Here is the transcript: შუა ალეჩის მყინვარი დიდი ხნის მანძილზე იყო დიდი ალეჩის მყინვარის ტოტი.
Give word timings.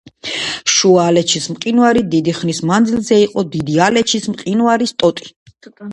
შუა 0.75 1.03
ალეჩის 1.09 1.43
მყინვარი 1.55 2.03
დიდი 2.15 2.35
ხნის 2.39 2.63
მანძილზე 2.71 3.19
იყო 3.27 3.45
დიდი 3.57 3.77
ალეჩის 3.89 4.27
მყინვარის 4.33 4.95
ტოტი. 5.05 5.31